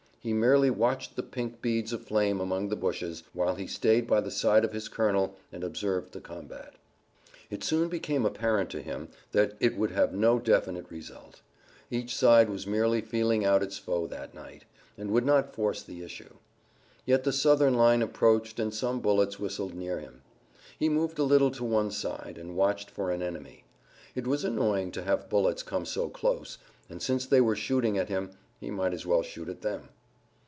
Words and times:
He 0.23 0.33
merely 0.33 0.69
watched 0.69 1.15
the 1.15 1.23
pink 1.23 1.63
beads 1.63 1.91
of 1.91 2.05
flame 2.05 2.39
among 2.39 2.69
the 2.69 2.75
bushes, 2.75 3.23
while 3.33 3.55
he 3.55 3.65
stayed 3.65 4.05
by 4.05 4.21
the 4.21 4.29
side 4.29 4.63
of 4.63 4.71
his 4.71 4.87
colonel 4.87 5.35
and 5.51 5.63
observed 5.63 6.11
the 6.11 6.21
combat. 6.21 6.75
It 7.49 7.63
soon 7.63 7.89
became 7.89 8.23
apparent 8.23 8.69
to 8.69 8.83
him 8.83 9.07
that 9.31 9.55
it 9.59 9.75
would 9.75 9.89
have 9.89 10.13
no 10.13 10.37
definite 10.37 10.85
result. 10.91 11.41
Each 11.89 12.15
side 12.15 12.51
was 12.51 12.67
merely 12.67 13.01
feeling 13.01 13.43
out 13.43 13.63
its 13.63 13.79
foe 13.79 14.05
that 14.09 14.35
night, 14.35 14.65
and 14.95 15.09
would 15.09 15.25
not 15.25 15.55
force 15.55 15.81
the 15.81 16.03
issue. 16.03 16.35
Yet 17.03 17.23
the 17.23 17.33
Southern 17.33 17.73
line 17.73 18.03
approached 18.03 18.59
and 18.59 18.71
some 18.71 18.99
bullets 18.99 19.39
whistled 19.39 19.73
near 19.73 19.97
him. 19.99 20.21
He 20.77 20.87
moved 20.87 21.17
a 21.17 21.23
little 21.23 21.49
to 21.49 21.63
one 21.63 21.89
side, 21.89 22.37
and 22.37 22.55
watched 22.55 22.91
for 22.91 23.09
an 23.09 23.23
enemy. 23.23 23.63
It 24.13 24.27
was 24.27 24.43
annoying 24.43 24.91
to 24.91 25.01
have 25.01 25.29
bullets 25.29 25.63
come 25.63 25.87
so 25.87 26.09
close, 26.09 26.59
and 26.91 27.01
since 27.01 27.25
they 27.25 27.41
were 27.41 27.55
shooting 27.55 27.97
at 27.97 28.09
him 28.09 28.29
he 28.59 28.69
might 28.69 28.93
as 28.93 29.03
well 29.07 29.23
shoot 29.23 29.49
at 29.49 29.61
them. 29.61 29.89